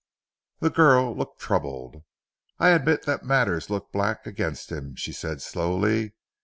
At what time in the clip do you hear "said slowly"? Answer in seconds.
5.11-6.13